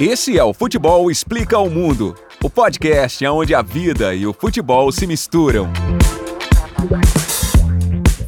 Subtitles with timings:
[0.00, 4.92] Esse é o Futebol Explica ao Mundo, o podcast onde a vida e o futebol
[4.92, 5.66] se misturam.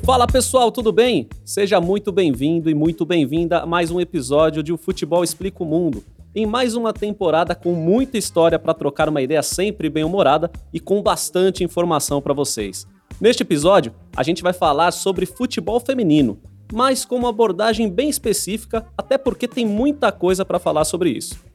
[0.03, 1.29] Fala pessoal, tudo bem?
[1.45, 5.67] Seja muito bem-vindo e muito bem-vinda a mais um episódio de O Futebol Explica o
[5.67, 6.03] Mundo.
[6.35, 11.01] Em mais uma temporada com muita história para trocar uma ideia sempre bem-humorada e com
[11.01, 12.85] bastante informação para vocês.
[13.21, 16.37] Neste episódio, a gente vai falar sobre futebol feminino,
[16.73, 21.49] mas com uma abordagem bem específica, até porque tem muita coisa para falar sobre isso.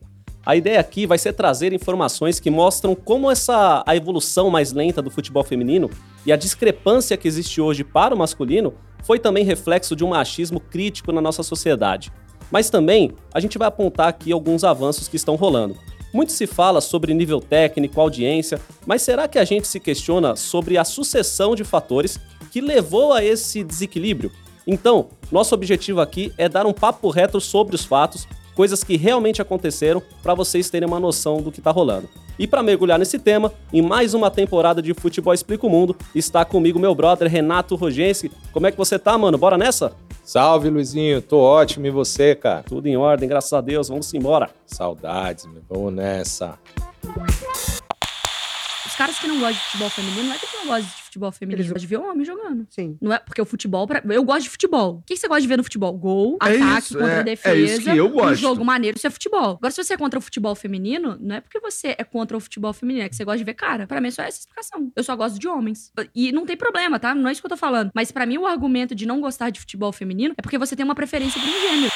[0.46, 5.02] A ideia aqui vai ser trazer informações que mostram como essa a evolução mais lenta
[5.02, 5.90] do futebol feminino
[6.24, 10.60] e a discrepância que existe hoje para o masculino foi também reflexo de um machismo
[10.60, 12.12] crítico na nossa sociedade.
[12.52, 15.78] Mas também a gente vai apontar aqui alguns avanços que estão rolando.
[16.14, 20.78] Muito se fala sobre nível técnico, audiência, mas será que a gente se questiona sobre
[20.78, 22.20] a sucessão de fatores
[22.52, 24.32] que levou a esse desequilíbrio?
[24.68, 29.42] Então, nosso objetivo aqui é dar um papo reto sobre os fatos coisas que realmente
[29.42, 32.10] aconteceram para vocês terem uma noção do que está rolando.
[32.40, 36.44] E para mergulhar nesse tema, em mais uma temporada de Futebol Explica o Mundo, está
[36.44, 38.32] comigo meu brother Renato Rogenski.
[38.52, 39.38] Como é que você tá, mano?
[39.38, 39.94] Bora nessa?
[40.24, 41.22] Salve, Luizinho.
[41.22, 41.86] Tô ótimo.
[41.86, 42.64] E você, cara?
[42.64, 43.88] Tudo em ordem, graças a Deus.
[43.88, 44.50] Vamos embora.
[44.66, 45.62] Saudades, meu.
[45.70, 46.58] Vamos nessa.
[48.86, 51.32] Os caras que não gostam de futebol feminino, não é que não gostam de futebol
[51.32, 52.68] feminino, eles de ver homem jogando.
[52.70, 52.98] Sim.
[53.02, 54.04] Não é porque o futebol, pra...
[54.10, 54.96] eu gosto de futebol.
[54.98, 55.94] O que você gosta de ver no futebol?
[55.94, 57.56] Gol, É ataque isso, contra é- a é defesa.
[57.58, 58.36] isso que eu Um gosto.
[58.36, 59.52] jogo maneiro, isso é futebol.
[59.56, 62.40] Agora, se você é contra o futebol feminino, não é porque você é contra o
[62.40, 63.88] futebol feminino, é que você gosta de ver cara.
[63.88, 64.92] Pra mim, é só essa explicação.
[64.96, 65.92] Eu só gosto de homens.
[66.14, 67.16] E não tem problema, tá?
[67.16, 67.92] Não é isso que eu tô falando.
[67.94, 70.84] Mas pra mim, o argumento de não gostar de futebol feminino é porque você tem
[70.84, 71.92] uma preferência por um gênero.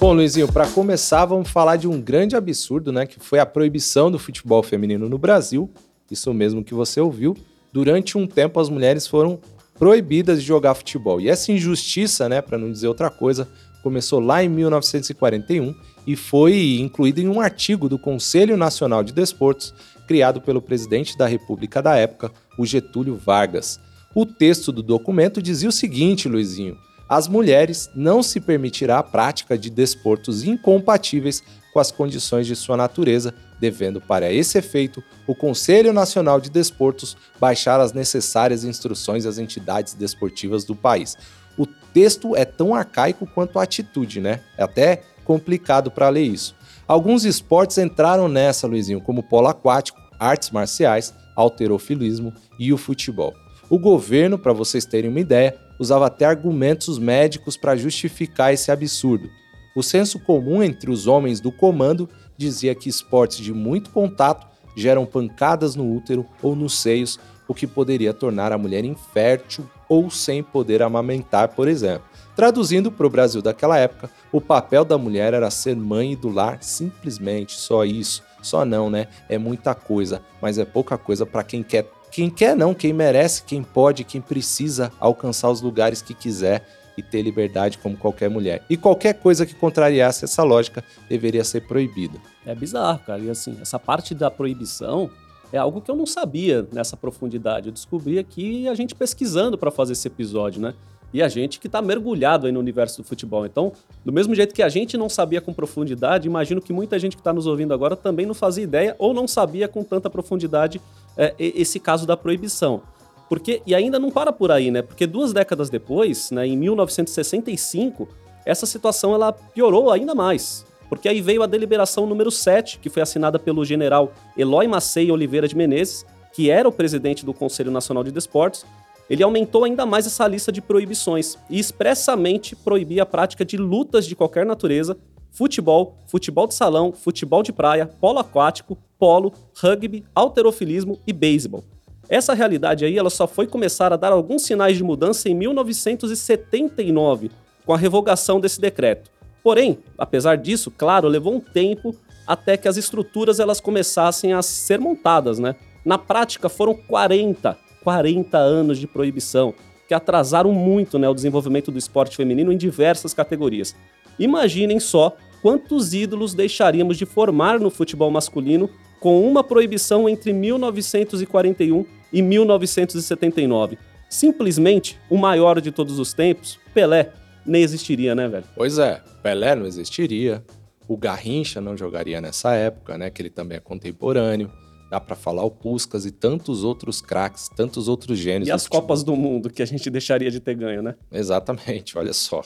[0.00, 3.06] Bom, Luizinho, para começar, vamos falar de um grande absurdo, né?
[3.06, 5.70] Que foi a proibição do futebol feminino no Brasil.
[6.10, 7.36] Isso mesmo que você ouviu.
[7.72, 9.38] Durante um tempo, as mulheres foram
[9.78, 11.20] proibidas de jogar futebol.
[11.20, 13.48] E essa injustiça, né, para não dizer outra coisa,
[13.82, 15.74] começou lá em 1941
[16.06, 19.72] e foi incluída em um artigo do Conselho Nacional de Desportos,
[20.06, 23.78] criado pelo presidente da República da época, o Getúlio Vargas.
[24.14, 26.76] O texto do documento dizia o seguinte, Luizinho:
[27.08, 31.42] às mulheres não se permitirá a prática de desportos incompatíveis
[31.72, 37.16] com as condições de sua natureza, devendo para esse efeito o Conselho Nacional de Desportos
[37.40, 41.16] baixar as necessárias instruções às entidades desportivas do país.
[41.56, 44.40] O texto é tão arcaico quanto a atitude, né?
[44.56, 46.54] É até complicado para ler isso.
[46.86, 53.34] Alguns esportes entraram nessa, Luizinho, como polo aquático, artes marciais, alterofilismo e o futebol.
[53.68, 59.30] O governo, para vocês terem uma ideia, usava até argumentos médicos para justificar esse absurdo.
[59.74, 64.46] O senso comum entre os homens do comando dizia que esportes de muito contato
[64.76, 70.10] geram pancadas no útero ou nos seios, o que poderia tornar a mulher infértil ou
[70.10, 72.06] sem poder amamentar, por exemplo.
[72.36, 76.28] Traduzindo para o Brasil daquela época, o papel da mulher era ser mãe e do
[76.28, 78.22] lar, simplesmente só isso.
[78.40, 79.08] Só não, né?
[79.28, 81.90] É muita coisa, mas é pouca coisa para quem quer.
[82.10, 87.02] Quem quer não, quem merece, quem pode, quem precisa alcançar os lugares que quiser e
[87.02, 88.64] ter liberdade como qualquer mulher.
[88.68, 92.18] E qualquer coisa que contrariasse essa lógica deveria ser proibida.
[92.44, 93.20] É bizarro, cara.
[93.20, 95.08] E assim, essa parte da proibição
[95.52, 97.68] é algo que eu não sabia nessa profundidade.
[97.68, 100.74] Eu descobri aqui a gente pesquisando para fazer esse episódio, né?
[101.12, 103.46] E a gente que tá mergulhado aí no universo do futebol.
[103.46, 103.72] Então,
[104.04, 107.20] do mesmo jeito que a gente não sabia com profundidade, imagino que muita gente que
[107.20, 110.80] está nos ouvindo agora também não fazia ideia ou não sabia com tanta profundidade
[111.18, 112.80] é, esse caso da proibição.
[113.28, 114.80] Porque, e ainda não para por aí, né?
[114.80, 118.08] Porque duas décadas depois, né, em 1965,
[118.46, 120.64] essa situação ela piorou ainda mais.
[120.88, 125.46] Porque aí veio a deliberação número 7, que foi assinada pelo general Eloy Macei Oliveira
[125.46, 128.64] de Menezes, que era o presidente do Conselho Nacional de Desportos.
[129.10, 134.06] Ele aumentou ainda mais essa lista de proibições e expressamente proibia a prática de lutas
[134.06, 134.96] de qualquer natureza,
[135.38, 141.62] futebol, futebol de salão, futebol de praia, polo aquático, polo, rugby, alterofilismo e beisebol.
[142.08, 147.30] Essa realidade aí ela só foi começar a dar alguns sinais de mudança em 1979,
[147.64, 149.12] com a revogação desse decreto.
[149.40, 151.94] Porém, apesar disso, claro, levou um tempo
[152.26, 155.54] até que as estruturas elas começassem a ser montadas, né?
[155.84, 159.54] Na prática, foram 40, 40 anos de proibição,
[159.86, 163.76] que atrasaram muito né, o desenvolvimento do esporte feminino em diversas categorias.
[164.18, 168.68] Imaginem só quantos ídolos deixaríamos de formar no futebol masculino
[169.00, 173.78] com uma proibição entre 1941 e 1979.
[174.08, 177.12] Simplesmente, o maior de todos os tempos, Pelé,
[177.44, 178.44] nem existiria, né, velho?
[178.56, 180.42] Pois é, Pelé não existiria,
[180.88, 183.10] o Garrincha não jogaria nessa época, né?
[183.10, 184.50] Que ele também é contemporâneo.
[184.90, 188.48] Dá pra falar o Puskas e tantos outros craques, tantos outros gênios.
[188.48, 188.80] E as futebol.
[188.80, 190.94] Copas do Mundo que a gente deixaria de ter ganho, né?
[191.12, 192.42] Exatamente, olha só.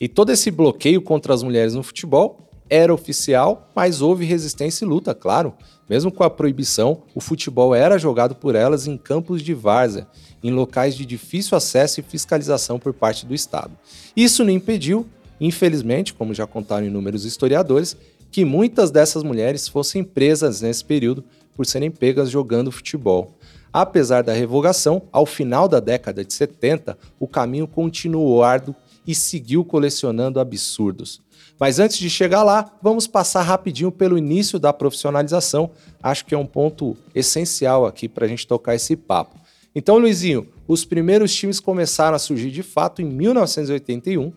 [0.00, 4.88] E todo esse bloqueio contra as mulheres no futebol era oficial, mas houve resistência e
[4.88, 5.54] luta, claro.
[5.88, 10.06] Mesmo com a proibição, o futebol era jogado por elas em campos de várzea,
[10.42, 13.72] em locais de difícil acesso e fiscalização por parte do Estado.
[14.14, 15.06] Isso não impediu,
[15.40, 17.96] infelizmente, como já contaram inúmeros historiadores,
[18.30, 21.24] que muitas dessas mulheres fossem presas nesse período
[21.56, 23.34] por serem pegas jogando futebol.
[23.72, 28.74] Apesar da revogação, ao final da década de 70, o caminho continuou árduo
[29.08, 31.22] e seguiu colecionando absurdos.
[31.58, 35.70] Mas antes de chegar lá, vamos passar rapidinho pelo início da profissionalização.
[36.02, 39.36] Acho que é um ponto essencial aqui para a gente tocar esse papo.
[39.74, 44.30] Então, Luizinho, os primeiros times começaram a surgir de fato em 1981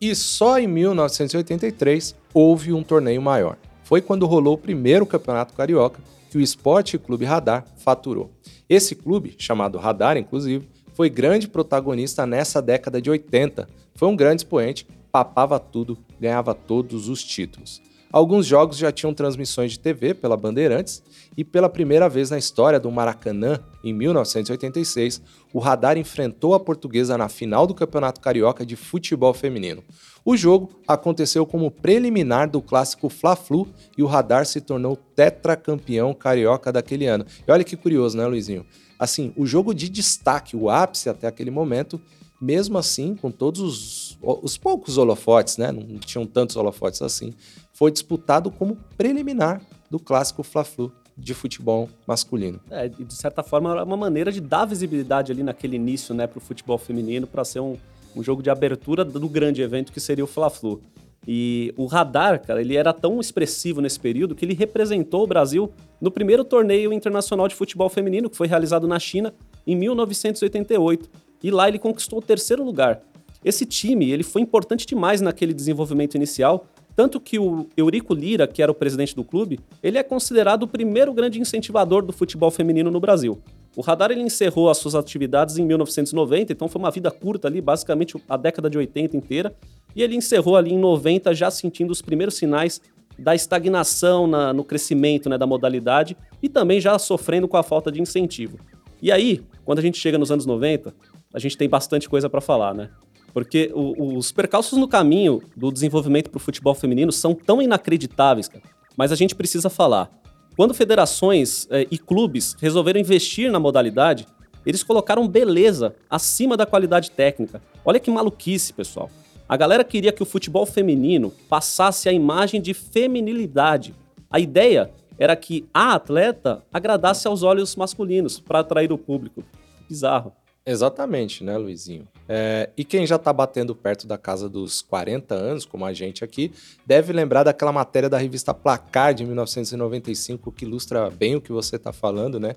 [0.00, 3.56] e só em 1983 houve um torneio maior.
[3.84, 6.00] Foi quando rolou o primeiro Campeonato Carioca
[6.30, 8.32] que o Esporte Clube Radar faturou.
[8.68, 13.68] Esse clube, chamado Radar inclusive, foi grande protagonista nessa década de 80.
[13.94, 17.80] Foi um grande expoente papava tudo, ganhava todos os títulos.
[18.12, 21.02] Alguns jogos já tinham transmissões de TV pela Bandeirantes
[21.36, 25.20] e pela primeira vez na história do Maracanã, em 1986,
[25.52, 29.82] o Radar enfrentou a Portuguesa na final do Campeonato Carioca de Futebol Feminino.
[30.24, 36.72] O jogo aconteceu como preliminar do clássico Fla-Flu e o Radar se tornou tetracampeão carioca
[36.72, 37.24] daquele ano.
[37.46, 38.66] E olha que curioso, né, Luizinho?
[38.98, 42.00] Assim, o jogo de destaque, o ápice até aquele momento,
[42.40, 45.72] mesmo assim, com todos os, os poucos holofotes, né?
[45.72, 47.32] Não tinham tantos holofotes assim,
[47.72, 49.60] foi disputado como preliminar
[49.90, 52.60] do clássico Fla-Flu de futebol masculino.
[52.70, 56.38] É, de certa forma, é uma maneira de dar visibilidade ali naquele início, né, para
[56.38, 57.76] o futebol feminino, para ser um,
[58.14, 60.82] um jogo de abertura do grande evento que seria o Fla-Flu.
[61.26, 65.72] E o Radar, cara, ele era tão expressivo nesse período que ele representou o Brasil
[66.00, 69.34] no primeiro torneio internacional de futebol feminino, que foi realizado na China
[69.66, 71.10] em 1988
[71.46, 73.00] e lá ele conquistou o terceiro lugar.
[73.44, 76.66] Esse time ele foi importante demais naquele desenvolvimento inicial,
[76.96, 80.66] tanto que o Eurico Lira, que era o presidente do clube, ele é considerado o
[80.66, 83.40] primeiro grande incentivador do futebol feminino no Brasil.
[83.76, 87.60] O Radar ele encerrou as suas atividades em 1990, então foi uma vida curta ali,
[87.60, 89.54] basicamente a década de 80 inteira,
[89.94, 92.80] e ele encerrou ali em 90 já sentindo os primeiros sinais
[93.16, 97.92] da estagnação na, no crescimento né, da modalidade e também já sofrendo com a falta
[97.92, 98.58] de incentivo.
[99.00, 100.94] E aí, quando a gente chega nos anos 90,
[101.34, 102.88] a gente tem bastante coisa para falar, né?
[103.34, 108.48] Porque o, os percalços no caminho do desenvolvimento para o futebol feminino são tão inacreditáveis,
[108.48, 108.62] cara.
[108.96, 110.08] Mas a gente precisa falar.
[110.56, 114.26] Quando federações eh, e clubes resolveram investir na modalidade,
[114.64, 117.60] eles colocaram beleza acima da qualidade técnica.
[117.84, 119.10] Olha que maluquice, pessoal.
[119.48, 123.94] A galera queria que o futebol feminino passasse a imagem de feminilidade.
[124.30, 129.42] A ideia era que a atleta agradasse aos olhos masculinos para atrair o público.
[129.88, 130.32] Bizarro.
[130.68, 132.08] Exatamente, né, Luizinho?
[132.28, 136.24] É, e quem já está batendo perto da casa dos 40 anos, como a gente
[136.24, 136.52] aqui,
[136.84, 141.76] deve lembrar daquela matéria da revista Placar de 1995 que ilustra bem o que você
[141.76, 142.56] está falando, né?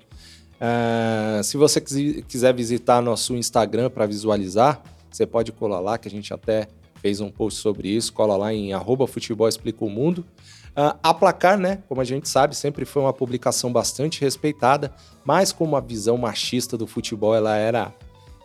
[0.60, 6.10] É, se você quiser visitar nosso Instagram para visualizar, você pode colar lá, que a
[6.10, 6.66] gente até
[7.00, 8.12] fez um post sobre isso.
[8.12, 10.24] Cola lá em arroba futebol explica o mundo.
[10.70, 14.94] Uh, a Placar, né, como a gente sabe, sempre foi uma publicação bastante respeitada,
[15.24, 17.92] mas como a visão machista do futebol ela era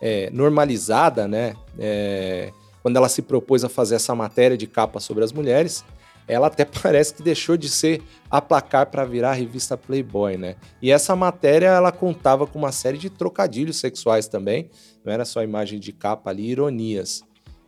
[0.02, 5.22] é, normalizada, né, é, quando ela se propôs a fazer essa matéria de capa sobre
[5.22, 5.84] as mulheres,
[6.26, 10.56] ela até parece que deixou de ser a Placar para virar a revista Playboy, né?
[10.82, 14.68] E essa matéria ela contava com uma série de trocadilhos sexuais também,
[15.04, 17.22] não era só imagem de capa ali, ironias.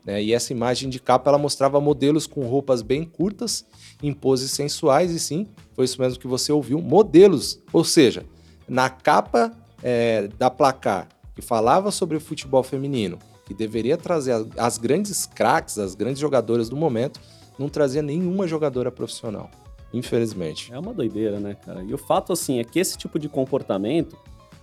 [0.09, 0.23] Né?
[0.23, 3.67] E essa imagem de capa ela mostrava modelos com roupas bem curtas,
[4.03, 7.61] em poses sensuais, e sim, foi isso mesmo que você ouviu, modelos.
[7.75, 8.25] Ou seja,
[8.67, 14.47] na capa é, da placar que falava sobre o futebol feminino, que deveria trazer as,
[14.57, 17.21] as grandes craques, as grandes jogadoras do momento,
[17.59, 19.51] não trazia nenhuma jogadora profissional.
[19.93, 20.73] Infelizmente.
[20.73, 21.83] É uma doideira, né, cara?
[21.83, 24.17] E o fato, assim, é que esse tipo de comportamento,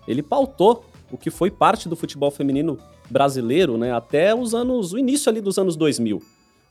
[0.08, 4.98] ele pautou o que foi parte do futebol feminino brasileiro, né, até os anos, o
[4.98, 6.22] início ali dos anos 2000.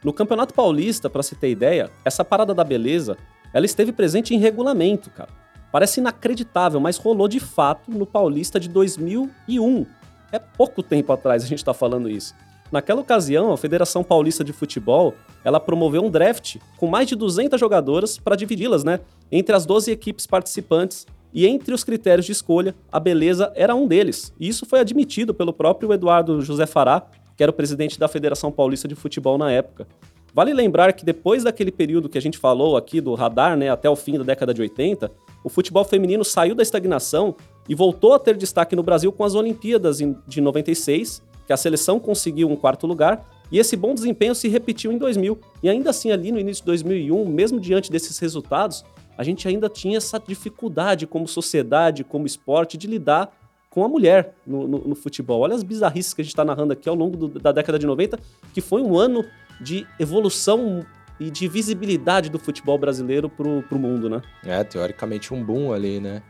[0.03, 3.17] No Campeonato Paulista, para se ter ideia, essa parada da beleza,
[3.53, 5.31] ela esteve presente em regulamento, cara.
[5.73, 9.87] Parece inacreditável, mas rolou de fato no Paulista de 2001.
[10.31, 12.35] É pouco tempo atrás a gente está falando isso.
[12.71, 15.15] Naquela ocasião, a Federação Paulista de Futebol,
[15.45, 19.01] ela promoveu um draft com mais de 200 jogadoras para dividi-las, né,
[19.31, 23.89] entre as 12 equipes participantes e entre os critérios de escolha, a beleza era um
[23.89, 24.33] deles.
[24.39, 28.53] E isso foi admitido pelo próprio Eduardo José Fará, que era o presidente da Federação
[28.53, 29.89] Paulista de Futebol na época.
[30.33, 33.91] Vale lembrar que depois daquele período que a gente falou aqui do radar, né, até
[33.91, 35.11] o fim da década de 80,
[35.43, 37.35] o futebol feminino saiu da estagnação
[37.69, 41.99] e voltou a ter destaque no Brasil com as Olimpíadas de 96, que a seleção
[42.01, 45.39] conseguiu um quarto lugar, E esse bom desempenho se repetiu em 2000.
[45.63, 48.85] E ainda assim, ali no início de 2001, mesmo diante desses resultados,
[49.17, 53.33] a gente ainda tinha essa dificuldade como sociedade, como esporte, de lidar
[53.71, 55.41] com a mulher no, no, no futebol.
[55.41, 57.87] Olha as bizarrices que a gente está narrando aqui ao longo do, da década de
[57.87, 58.19] 90,
[58.53, 59.25] que foi um ano
[59.61, 60.85] de evolução
[61.19, 64.23] e de visibilidade do futebol brasileiro pro, pro mundo, né?
[64.45, 66.23] É, teoricamente um boom ali, né?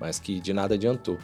[0.00, 1.18] Mas que de nada adiantou.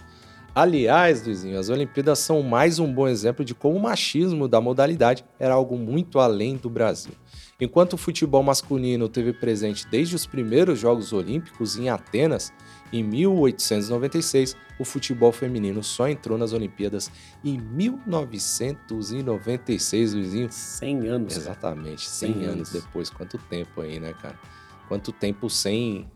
[0.55, 5.25] Aliás, Luizinho, as Olimpíadas são mais um bom exemplo de como o machismo da modalidade
[5.39, 7.13] era algo muito além do Brasil.
[7.61, 12.53] Enquanto o futebol masculino teve presente desde os primeiros Jogos Olímpicos em Atenas,
[12.93, 17.11] em 1896, o futebol feminino só entrou nas Olimpíadas
[17.45, 20.47] em 1996, Luizinho.
[20.53, 21.37] 100 anos.
[21.37, 22.55] Exatamente, 100, 100 anos.
[22.55, 23.11] anos depois.
[23.11, 24.38] Quanto tempo aí, né, cara?
[24.87, 26.09] Quanto tempo sem,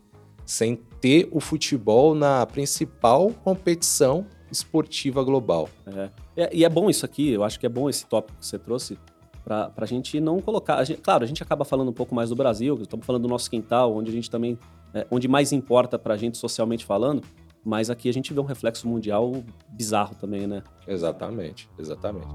[0.45, 5.69] sem ter o futebol na principal competição esportiva global.
[5.85, 6.09] É.
[6.37, 6.49] é.
[6.53, 8.97] E é bom isso aqui, eu acho que é bom esse tópico que você trouxe,
[9.43, 10.75] para a gente não colocar.
[10.75, 13.27] A gente, claro, a gente acaba falando um pouco mais do Brasil, estamos falando do
[13.27, 14.57] nosso quintal, onde a gente também
[14.93, 17.23] é, onde mais importa pra gente socialmente falando,
[17.65, 20.61] mas aqui a gente vê um reflexo mundial bizarro também, né?
[20.87, 22.27] Exatamente, exatamente.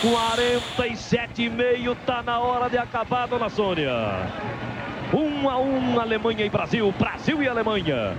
[0.00, 3.90] 47,5 tá na hora de acabar, dona Sônia.
[5.12, 8.16] 1 a 1 Alemanha e Brasil, Brasil e Alemanha.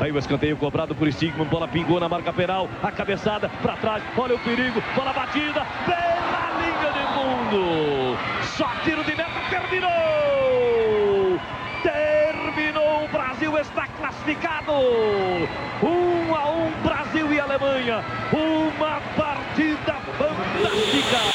[0.00, 4.02] Aí o escanteio cobrado por Stigman, bola pingou na marca penal, a cabeçada para trás,
[4.16, 8.18] olha o perigo, bola batida, pela linha de fundo.
[8.56, 9.90] Só tiro de meta, terminou!
[11.82, 14.72] Terminou, o Brasil está classificado.
[15.82, 18.04] Um a um, Brasil e Alemanha.
[18.32, 21.34] Uma partida fantástica.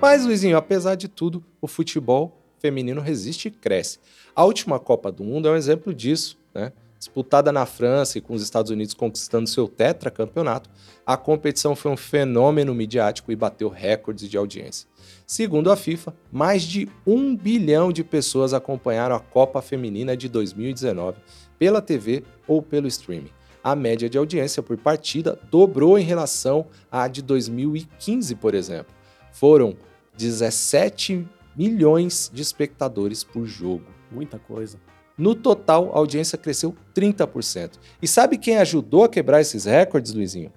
[0.00, 3.98] Mas, Luizinho, apesar de tudo, o futebol feminino resiste e cresce.
[4.34, 6.72] A última Copa do Mundo é um exemplo disso, né?
[6.96, 10.70] Disputada na França e com os Estados Unidos conquistando seu tetracampeonato,
[11.04, 14.88] a competição foi um fenômeno midiático e bateu recordes de audiência.
[15.26, 21.18] Segundo a FIFA, mais de um bilhão de pessoas acompanharam a Copa Feminina de 2019
[21.58, 23.30] pela TV ou pelo streaming.
[23.64, 28.94] A média de audiência por partida dobrou em relação à de 2015, por exemplo.
[29.32, 29.76] Foram
[30.16, 33.84] 17 milhões de espectadores por jogo.
[34.10, 34.78] Muita coisa.
[35.16, 37.72] No total, a audiência cresceu 30%.
[38.00, 40.52] E sabe quem ajudou a quebrar esses recordes, Luizinho?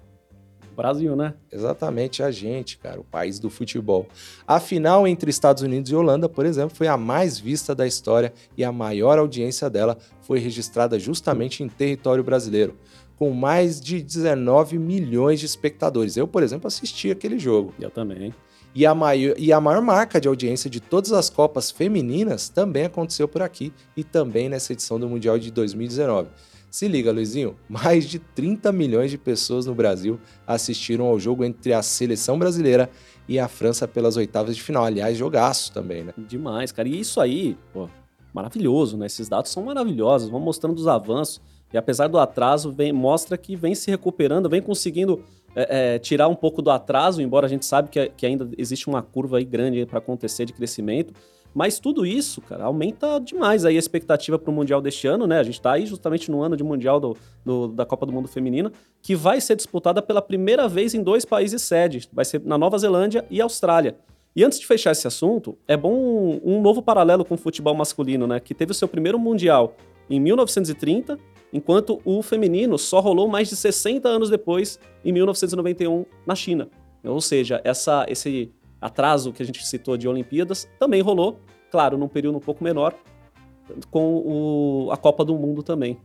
[0.76, 1.34] Brasil, né?
[1.50, 4.06] Exatamente, a gente, cara, o país do futebol.
[4.46, 8.32] A final entre Estados Unidos e Holanda, por exemplo, foi a mais vista da história
[8.56, 12.76] e a maior audiência dela foi registrada justamente em território brasileiro,
[13.16, 16.16] com mais de 19 milhões de espectadores.
[16.16, 17.72] Eu, por exemplo, assisti aquele jogo.
[17.80, 18.34] Eu também.
[18.76, 22.84] E a, maior, e a maior marca de audiência de todas as Copas femininas também
[22.84, 26.28] aconteceu por aqui e também nessa edição do Mundial de 2019.
[26.70, 31.72] Se liga, Luizinho, mais de 30 milhões de pessoas no Brasil assistiram ao jogo entre
[31.72, 32.90] a seleção brasileira
[33.26, 34.84] e a França pelas oitavas de final.
[34.84, 36.12] Aliás, jogaço também, né?
[36.28, 36.86] Demais, cara.
[36.86, 37.88] E isso aí, pô,
[38.34, 39.06] maravilhoso, né?
[39.06, 41.40] Esses dados são maravilhosos, vão mostrando os avanços.
[41.72, 45.22] E apesar do atraso, vem, mostra que vem se recuperando, vem conseguindo
[45.54, 48.88] é, é, tirar um pouco do atraso, embora a gente sabe que, que ainda existe
[48.88, 51.12] uma curva aí grande para acontecer de crescimento.
[51.54, 55.38] Mas tudo isso, cara, aumenta demais aí a expectativa para o Mundial deste ano, né?
[55.38, 58.28] A gente está aí justamente no ano de Mundial do, do, da Copa do Mundo
[58.28, 58.70] Feminina,
[59.00, 62.06] que vai ser disputada pela primeira vez em dois países sede.
[62.12, 63.96] Vai ser na Nova Zelândia e Austrália.
[64.36, 67.74] E antes de fechar esse assunto, é bom um, um novo paralelo com o futebol
[67.74, 68.38] masculino, né?
[68.38, 69.74] Que teve o seu primeiro Mundial
[70.10, 71.18] em 1930
[71.52, 76.68] enquanto o feminino só rolou mais de 60 anos depois, em 1991, na China.
[77.04, 82.08] Ou seja, essa, esse atraso que a gente citou de Olimpíadas também rolou, claro, num
[82.08, 82.94] período um pouco menor,
[83.90, 85.98] com o, a Copa do Mundo também.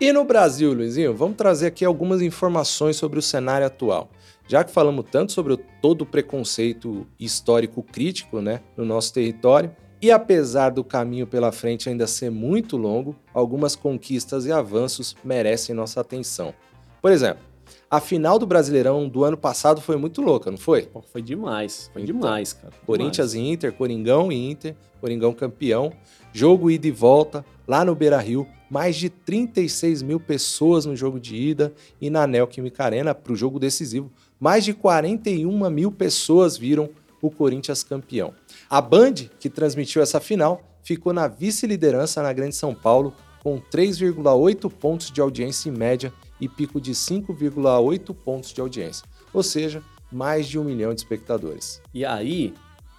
[0.00, 4.10] E no Brasil, Luizinho, vamos trazer aqui algumas informações sobre o cenário atual.
[4.46, 9.74] Já que falamos tanto sobre todo o preconceito histórico crítico né, no nosso território,
[10.04, 15.74] e apesar do caminho pela frente ainda ser muito longo, algumas conquistas e avanços merecem
[15.74, 16.52] nossa atenção.
[17.00, 17.42] Por exemplo,
[17.90, 20.82] a final do Brasileirão do ano passado foi muito louca, não foi?
[20.82, 22.74] Pô, foi demais, foi então, demais, cara.
[22.84, 23.48] Corinthians demais.
[23.48, 25.90] e Inter, Coringão e Inter, Coringão campeão,
[26.34, 31.18] jogo ida e volta, lá no Beira Rio, mais de 36 mil pessoas no jogo
[31.18, 36.58] de ida e na Neoquímica Arena para o jogo decisivo, mais de 41 mil pessoas
[36.58, 36.90] viram
[37.22, 38.34] o Corinthians campeão.
[38.68, 44.70] A Band, que transmitiu essa final, ficou na vice-liderança na Grande São Paulo, com 3,8
[44.70, 50.46] pontos de audiência em média e pico de 5,8 pontos de audiência, ou seja, mais
[50.46, 51.80] de um milhão de espectadores.
[51.92, 52.54] E aí,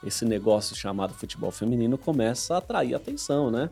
[0.06, 3.70] esse negócio chamado futebol feminino começa a atrair atenção, né?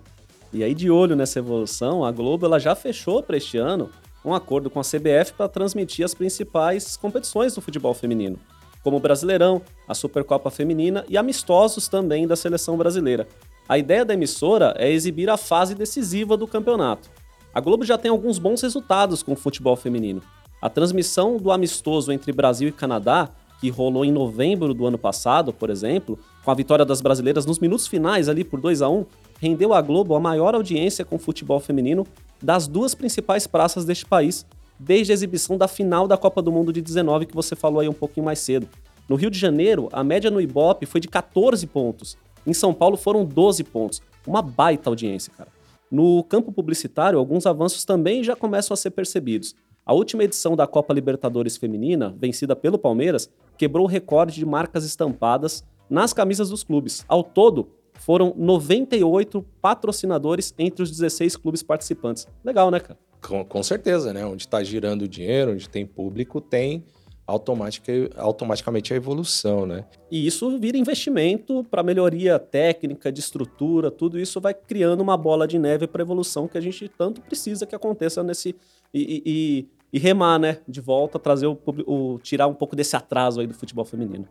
[0.51, 3.89] E aí, de olho nessa evolução, a Globo ela já fechou para este ano
[4.25, 8.39] um acordo com a CBF para transmitir as principais competições do futebol feminino,
[8.83, 13.27] como o Brasileirão, a Supercopa Feminina e amistosos também da seleção brasileira.
[13.67, 17.09] A ideia da emissora é exibir a fase decisiva do campeonato.
[17.53, 20.21] A Globo já tem alguns bons resultados com o futebol feminino.
[20.61, 23.29] A transmissão do amistoso entre Brasil e Canadá,
[23.61, 27.59] que rolou em novembro do ano passado, por exemplo, com a vitória das brasileiras nos
[27.59, 29.05] minutos finais ali por 2 a 1
[29.39, 32.07] rendeu à Globo a maior audiência com futebol feminino
[32.41, 34.45] das duas principais praças deste país,
[34.79, 37.89] desde a exibição da final da Copa do Mundo de 19 que você falou aí
[37.89, 38.67] um pouquinho mais cedo.
[39.07, 42.17] No Rio de Janeiro, a média no Ibope foi de 14 pontos.
[42.45, 44.01] Em São Paulo foram 12 pontos.
[44.25, 45.49] Uma baita audiência, cara.
[45.91, 49.55] No campo publicitário, alguns avanços também já começam a ser percebidos.
[49.85, 54.85] A última edição da Copa Libertadores Feminina, vencida pelo Palmeiras, quebrou o recorde de marcas
[54.85, 57.03] estampadas nas camisas dos clubes.
[57.07, 62.27] Ao todo, foram 98 patrocinadores entre os 16 clubes participantes.
[62.43, 62.97] Legal, né, cara?
[63.25, 64.25] Com, com certeza, né?
[64.25, 66.83] Onde está girando dinheiro, onde tem público, tem
[67.25, 69.85] automática, automaticamente a evolução, né?
[70.11, 75.47] E isso vira investimento para melhoria técnica, de estrutura, tudo isso vai criando uma bola
[75.47, 78.55] de neve para evolução que a gente tanto precisa que aconteça nesse.
[78.93, 80.57] E, e, e remar, né?
[80.67, 84.27] De volta, trazer o, o, tirar um pouco desse atraso aí do futebol feminino.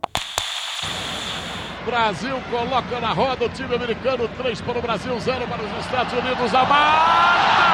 [1.85, 6.13] Brasil coloca na roda o time americano, 3 para o Brasil, 0 para os Estados
[6.13, 6.55] Unidos.
[6.55, 7.73] A Marta!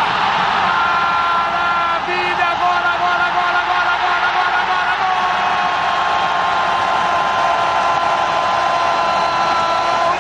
[2.08, 2.46] Maravilha!
[2.46, 5.18] Agora, agora, agora, agora, agora, agora, agora, gol!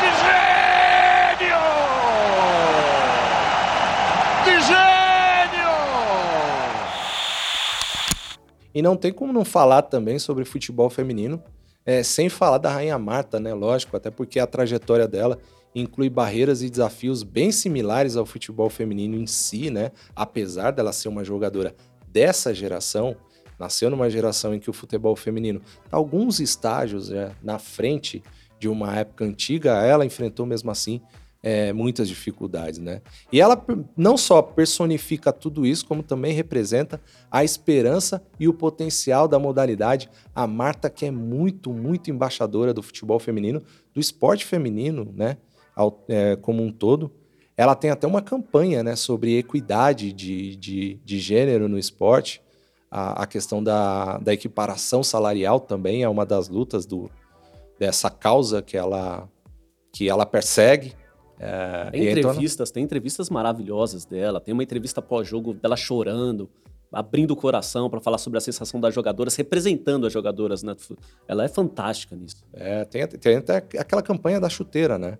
[0.02, 1.62] De gênio!
[4.44, 5.72] De gênio!
[8.78, 11.42] E não tem como não falar também sobre futebol feminino
[11.84, 13.52] é, sem falar da Rainha Marta, né?
[13.52, 15.36] Lógico, até porque a trajetória dela
[15.74, 19.90] inclui barreiras e desafios bem similares ao futebol feminino em si, né?
[20.14, 21.74] Apesar dela ser uma jogadora
[22.06, 23.16] dessa geração,
[23.58, 28.22] nasceu numa geração em que o futebol feminino, alguns estágios né, na frente
[28.60, 31.00] de uma época antiga, ela enfrentou mesmo assim
[31.42, 33.00] é, muitas dificuldades, né?
[33.32, 33.64] E ela
[33.96, 40.10] não só personifica tudo isso, como também representa a esperança e o potencial da modalidade.
[40.34, 43.62] A Marta, que é muito, muito embaixadora do futebol feminino,
[43.94, 45.36] do esporte feminino, né?
[45.76, 47.10] Ao, é, como um todo.
[47.56, 52.40] Ela tem até uma campanha né, sobre equidade de, de, de gênero no esporte.
[52.90, 57.10] A, a questão da, da equiparação salarial também é uma das lutas do,
[57.78, 59.28] dessa causa que ela,
[59.92, 60.94] que ela persegue.
[61.38, 64.40] É, tem entrevistas, tem entrevistas maravilhosas dela.
[64.40, 66.48] Tem uma entrevista pós-jogo dela chorando,
[66.92, 70.74] abrindo o coração para falar sobre a sensação das jogadoras, representando as jogadoras, né?
[71.26, 72.44] Ela é fantástica nisso.
[72.52, 75.18] É, tem, tem até aquela campanha da chuteira, né?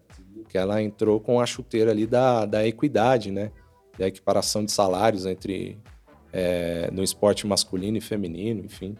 [0.49, 3.53] Que ela entrou com a chuteira ali da, da equidade, né?
[3.99, 5.79] Da equiparação de salários entre
[6.33, 8.97] é, no esporte masculino e feminino, enfim.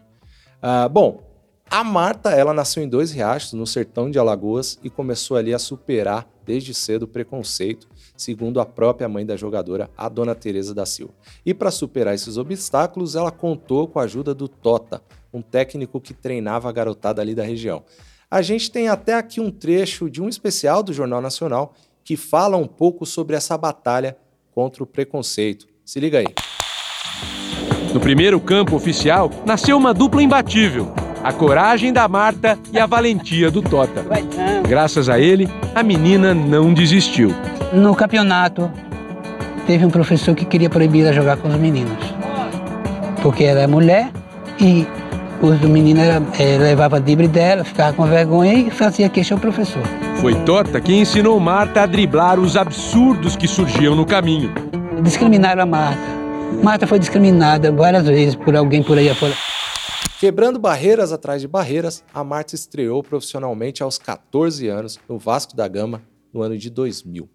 [0.61, 1.23] Ah, bom,
[1.69, 5.59] a Marta, ela nasceu em Dois Riachos, no sertão de Alagoas, e começou ali a
[5.59, 11.13] superar desde cedo preconceito, segundo a própria mãe da jogadora, a dona Teresa da Silva.
[11.45, 14.99] E para superar esses obstáculos, ela contou com a ajuda do Tota,
[15.31, 17.83] um técnico que treinava a garotada ali da região.
[18.31, 22.57] A gente tem até aqui um trecho de um especial do Jornal Nacional que fala
[22.57, 24.17] um pouco sobre essa batalha
[24.51, 25.67] contra o preconceito.
[25.85, 26.33] Se liga aí.
[27.93, 30.91] No primeiro campo oficial, nasceu uma dupla imbatível
[31.23, 34.05] a coragem da Marta e a valentia do Tota.
[34.67, 37.33] Graças a ele, a menina não desistiu.
[37.73, 38.69] No campeonato,
[39.67, 41.97] teve um professor que queria proibir ela jogar com os meninos.
[43.21, 44.09] Porque ela é mulher
[44.59, 44.87] e
[45.41, 46.03] os meninos
[46.39, 49.81] é, levava drible dela, ficava com vergonha e fazia queixa ao professor.
[50.15, 54.51] Foi Tota que ensinou Marta a driblar os absurdos que surgiam no caminho.
[55.01, 56.19] Discriminaram a Marta.
[56.63, 59.33] Marta foi discriminada várias vezes por alguém por aí afora.
[60.19, 65.65] Quebrando barreiras atrás de barreiras, a Marta estreou profissionalmente aos 14 anos no Vasco da
[65.65, 66.01] Gama
[66.33, 67.29] no ano de 2000.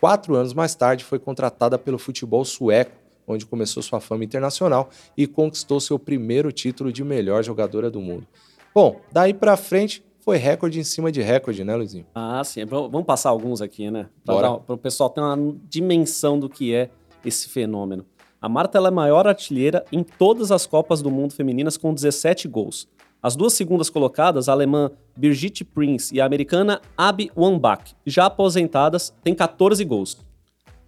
[0.00, 2.92] Quatro anos mais tarde, foi contratada pelo futebol sueco,
[3.26, 8.24] onde começou sua fama internacional e conquistou seu primeiro título de melhor jogadora do mundo.
[8.72, 12.06] Bom, daí para frente foi recorde em cima de recorde, né, Luizinho?
[12.14, 12.64] Ah, sim.
[12.64, 14.08] Vamos passar alguns aqui, né?
[14.24, 16.90] Para o pessoal ter uma dimensão do que é
[17.24, 18.06] esse fenômeno.
[18.42, 22.48] A Marta é a maior artilheira em todas as Copas do Mundo femininas com 17
[22.48, 22.88] gols.
[23.22, 29.12] As duas segundas colocadas, a alemã Birgit Prince e a americana Abby Wambach, já aposentadas,
[29.22, 30.16] têm 14 gols.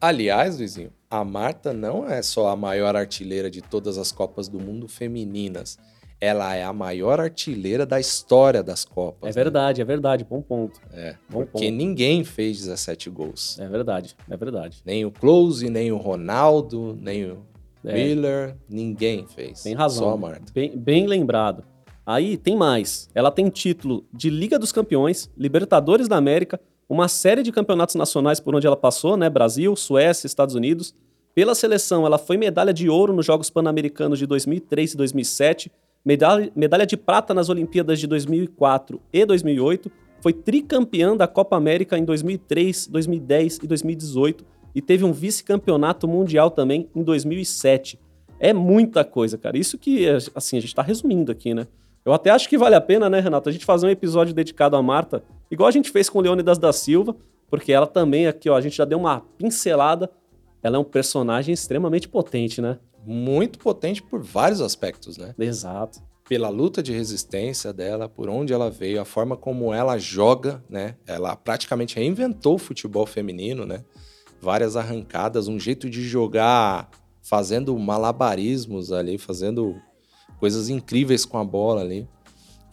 [0.01, 4.59] Aliás, Luizinho, a Marta não é só a maior artilheira de todas as Copas do
[4.59, 5.79] Mundo femininas.
[6.25, 9.29] Ela é a maior artilheira da história das Copas.
[9.29, 9.83] É verdade, né?
[9.83, 10.25] é verdade.
[10.25, 10.81] Bom ponto.
[10.93, 11.75] É, Bom porque ponto.
[11.77, 13.59] ninguém fez 17 gols.
[13.59, 14.81] É verdade, é verdade.
[14.87, 17.39] Nem o Close, nem o Ronaldo, nem o
[17.85, 17.93] É.
[17.95, 19.65] Wheeler, ninguém fez.
[19.65, 20.05] Tem razão.
[20.05, 20.53] Só a Marta.
[20.55, 21.65] Bem, bem lembrado.
[22.07, 23.11] Aí tem mais.
[23.17, 28.39] Ela tem título de Liga dos Campeões, Libertadores da América, uma série de campeonatos nacionais
[28.39, 29.29] por onde ela passou, né?
[29.29, 30.95] Brasil, Suécia, Estados Unidos.
[31.35, 35.73] Pela seleção, ela foi medalha de ouro nos Jogos Pan-Americanos de 2003 e 2007,
[36.05, 41.99] medalha, medalha de prata nas Olimpíadas de 2004 e 2008, foi tricampeã da Copa América
[41.99, 47.99] em 2003, 2010 e 2018 e teve um vice-campeonato mundial também em 2007.
[48.39, 49.59] É muita coisa, cara.
[49.59, 51.67] Isso que, assim, a gente tá resumindo aqui, né?
[52.05, 54.77] Eu até acho que vale a pena, né, Renato, a gente fazer um episódio dedicado
[54.77, 57.15] a Marta, igual a gente fez com Leônidas da Silva,
[57.49, 60.11] porque ela também aqui, ó, a gente já deu uma pincelada.
[60.63, 62.79] Ela é um personagem extremamente potente, né?
[63.05, 65.35] Muito potente por vários aspectos, né?
[65.39, 66.01] Exato.
[66.29, 70.97] Pela luta de resistência dela, por onde ela veio, a forma como ela joga, né?
[71.07, 73.85] Ela praticamente reinventou o futebol feminino, né?
[74.41, 76.91] Várias arrancadas, um jeito de jogar
[77.23, 79.77] fazendo malabarismos ali, fazendo
[80.39, 82.09] coisas incríveis com a bola ali.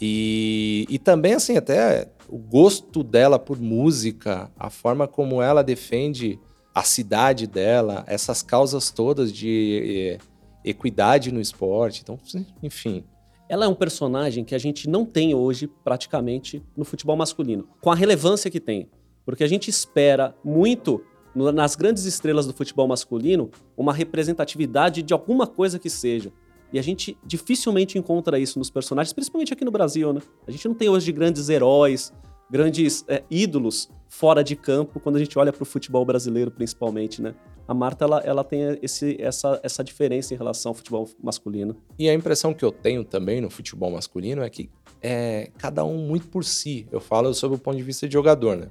[0.02, 6.40] E, e também, assim, até o gosto dela por música, a forma como ela defende
[6.74, 10.18] a cidade dela, essas causas todas de
[10.64, 12.02] equidade no esporte.
[12.04, 12.18] Então,
[12.62, 13.04] enfim.
[13.48, 17.92] Ela é um personagem que a gente não tem hoje, praticamente, no futebol masculino, com
[17.92, 18.90] a relevância que tem.
[19.26, 21.04] Porque a gente espera muito
[21.36, 26.32] nas grandes estrelas do futebol masculino uma representatividade de alguma coisa que seja.
[26.72, 30.22] E a gente dificilmente encontra isso nos personagens, principalmente aqui no Brasil, né?
[30.48, 32.14] A gente não tem hoje grandes heróis,
[32.50, 37.22] grandes é, ídolos fora de campo quando a gente olha para o futebol brasileiro, principalmente,
[37.22, 37.36] né?
[37.68, 41.78] A Marta, ela, ela tem esse, essa, essa diferença em relação ao futebol masculino.
[42.00, 46.00] E a impressão que eu tenho também no futebol masculino é que é cada um
[46.00, 46.88] muito por si.
[46.92, 48.70] Eu falo sobre o ponto de vista de jogador, né?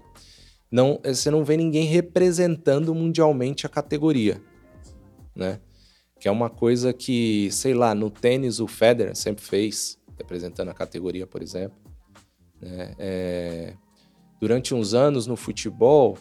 [0.70, 4.42] Não, você não vê ninguém representando mundialmente a categoria,
[5.34, 5.60] né?
[6.20, 10.74] Que é uma coisa que, sei lá, no tênis o Federer sempre fez, representando a
[10.74, 11.87] categoria, por exemplo.
[12.60, 12.94] Né?
[12.98, 13.74] É,
[14.40, 16.18] durante uns anos no futebol,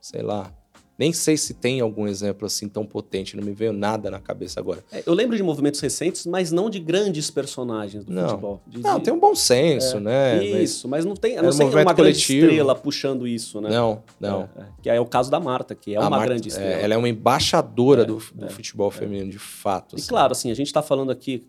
[0.00, 0.52] sei lá,
[0.98, 4.60] nem sei se tem algum exemplo assim tão potente, não me veio nada na cabeça
[4.60, 4.84] agora.
[4.92, 8.28] É, eu lembro de movimentos recentes, mas não de grandes personagens do Não.
[8.28, 8.62] futebol.
[8.66, 10.36] De- Não, de- tem um bom senso, né?
[10.36, 12.46] Mas- Isso, mas não tem, é não um sei uma grande coletivo.
[12.46, 13.70] estrela puxando isso, né?
[13.70, 14.48] Não, não.
[14.56, 14.66] É, é.
[14.82, 16.70] que é o caso da Marta, que é A uma Marta- grande é, estrela.
[16.80, 19.96] ela é uma embaixadora É, do, do é, futebol feminino, de fato.
[19.96, 20.08] E assim.
[20.08, 21.44] claro, assim, a gente está falando aqui,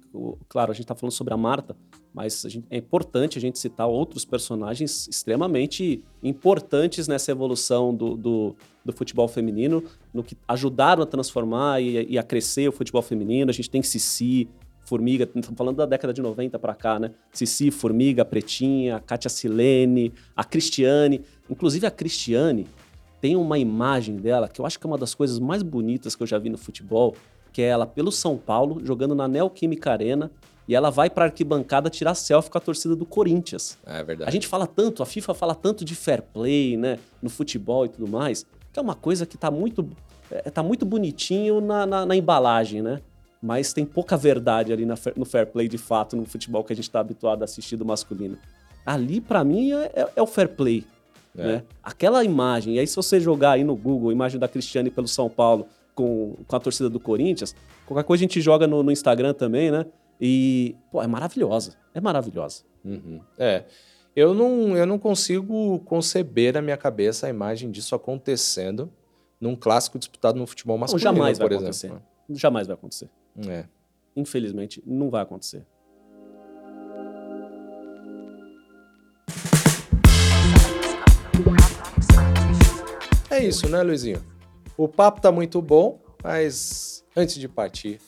[0.49, 1.75] claro, a gente está falando sobre a Marta,
[2.13, 8.55] mas gente- é importante a gente citar outros personagens extremamente importantes nessa evolução do, do,
[8.85, 13.49] do futebol feminino, no que ajudaram a transformar e, e a crescer o futebol feminino.
[13.49, 14.47] A gente tem Cici,
[14.85, 17.11] Formiga, estamos falando da década de 90 para cá, né?
[17.33, 21.21] Cici, Formiga, Pretinha, Kátia Silene, a Cristiane.
[21.49, 22.67] Inclusive a Cristiane
[23.19, 26.21] tem uma imagem dela que eu acho que é uma das coisas mais bonitas que
[26.21, 27.15] eu já vi no futebol,
[27.51, 30.29] que é ela pelo São Paulo, jogando na Neoquímica Arena,
[30.67, 33.77] e ela vai para arquibancada tirar selfie com a torcida do Corinthians.
[33.85, 34.29] É verdade.
[34.29, 37.89] A gente fala tanto, a FIFA fala tanto de fair play, né, no futebol e
[37.89, 39.87] tudo mais, que é uma coisa que tá muito,
[40.29, 42.99] é, tá muito bonitinho na, na, na embalagem, né?
[43.41, 46.75] Mas tem pouca verdade ali na no fair play de fato no futebol que a
[46.75, 48.37] gente tá habituado a assistir do masculino.
[48.85, 50.83] Ali, para mim, é, é- é o fair play.
[51.37, 51.47] É.
[51.47, 51.63] Né?
[51.81, 55.29] Aquela imagem, e aí se você jogar aí no Google, imagem da Cristiane pelo São
[55.29, 59.33] Paulo com, com a torcida do Corinthians, qualquer coisa a gente joga no, no Instagram
[59.33, 59.85] também, né?
[60.19, 61.75] E, pô, é maravilhosa.
[61.93, 62.63] É maravilhosa.
[62.83, 63.21] Uhum.
[63.37, 63.63] É.
[64.15, 68.89] Eu não, eu não consigo conceber na minha cabeça a imagem disso acontecendo
[69.41, 71.87] num clássico disputado no futebol masculino, jamais vai por acontecer.
[71.87, 72.03] exemplo.
[72.29, 73.09] Jamais vai acontecer.
[73.45, 73.65] É.
[74.15, 75.65] Infelizmente, não vai acontecer.
[83.29, 84.23] É isso, né, Luizinho?
[84.77, 87.99] O papo tá muito bom, mas antes de partir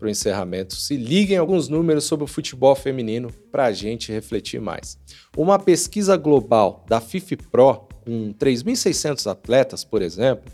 [0.00, 4.58] para o encerramento, se liguem alguns números sobre o futebol feminino para a gente refletir
[4.58, 4.98] mais.
[5.36, 10.50] Uma pesquisa global da FIFPRO, com 3.600 atletas, por exemplo,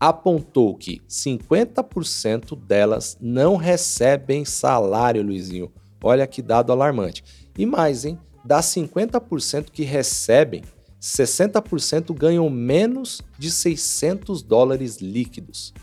[0.00, 5.70] apontou que 50% delas não recebem salário, Luizinho.
[6.02, 7.22] Olha que dado alarmante.
[7.58, 8.18] E mais, hein?
[8.42, 10.62] Das 50% que recebem,
[10.98, 15.74] 60% ganham menos de 600 dólares líquidos.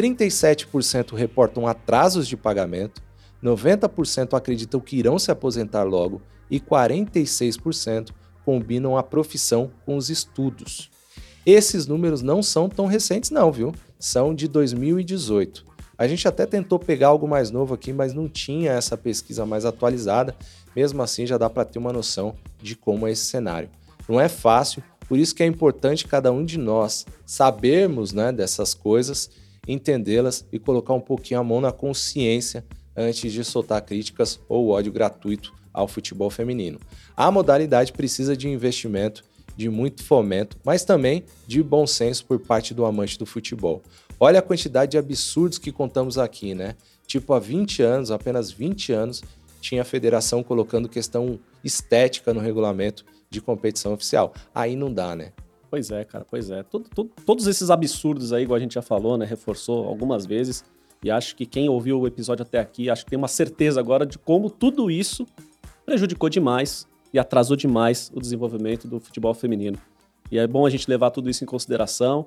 [0.00, 3.02] 37% reportam atrasos de pagamento,
[3.42, 8.10] 90% acreditam que irão se aposentar logo e 46%
[8.42, 10.90] combinam a profissão com os estudos.
[11.44, 13.74] Esses números não são tão recentes não, viu?
[13.98, 15.66] São de 2018.
[15.98, 19.66] A gente até tentou pegar algo mais novo aqui, mas não tinha essa pesquisa mais
[19.66, 20.34] atualizada.
[20.74, 23.68] Mesmo assim, já dá para ter uma noção de como é esse cenário.
[24.08, 28.72] Não é fácil, por isso que é importante cada um de nós sabermos né, dessas
[28.72, 29.28] coisas
[29.72, 32.64] entendê-las e colocar um pouquinho a mão na consciência
[32.96, 36.78] antes de soltar críticas ou ódio gratuito ao futebol feminino.
[37.16, 39.24] A modalidade precisa de investimento,
[39.56, 43.82] de muito fomento, mas também de bom senso por parte do amante do futebol.
[44.18, 46.74] Olha a quantidade de absurdos que contamos aqui, né?
[47.06, 49.22] Tipo, há 20 anos, apenas 20 anos,
[49.60, 54.34] tinha a federação colocando questão estética no regulamento de competição oficial.
[54.54, 55.32] Aí não dá, né?
[55.70, 56.64] Pois é, cara, pois é.
[56.64, 59.24] Todo, todo, todos esses absurdos aí, igual a gente já falou, né?
[59.24, 60.64] Reforçou algumas vezes.
[61.02, 64.04] E acho que quem ouviu o episódio até aqui, acho que tem uma certeza agora
[64.04, 65.24] de como tudo isso
[65.86, 69.78] prejudicou demais e atrasou demais o desenvolvimento do futebol feminino.
[70.30, 72.26] E é bom a gente levar tudo isso em consideração,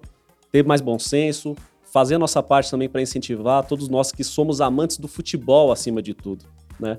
[0.51, 4.61] ter mais bom senso, fazer a nossa parte também para incentivar todos nós que somos
[4.61, 6.45] amantes do futebol acima de tudo,
[6.79, 6.97] né?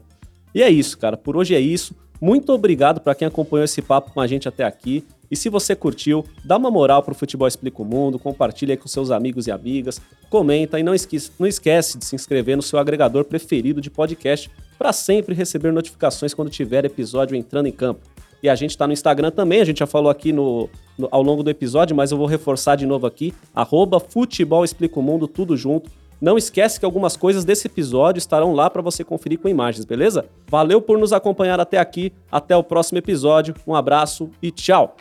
[0.55, 1.17] E é isso, cara.
[1.17, 1.95] Por hoje é isso.
[2.21, 5.05] Muito obrigado para quem acompanhou esse papo com a gente até aqui.
[5.31, 9.11] E se você curtiu, dá uma moral pro Futebol Explica o Mundo, compartilha com seus
[9.11, 13.25] amigos e amigas, comenta e não esquece, não esquece de se inscrever no seu agregador
[13.25, 18.01] preferido de podcast para sempre receber notificações quando tiver episódio entrando em campo.
[18.43, 21.23] E a gente está no Instagram também, a gente já falou aqui no, no, ao
[21.23, 25.27] longo do episódio, mas eu vou reforçar de novo aqui, arroba Futebol Explica o Mundo,
[25.27, 25.91] tudo junto.
[26.25, 30.25] Não esquece que algumas coisas desse episódio estarão lá para você conferir com imagens, beleza?
[30.49, 32.15] Valeu por nos acompanhar até aqui.
[32.33, 33.55] Até o próximo episódio.
[33.67, 34.97] Um abraço e tchau.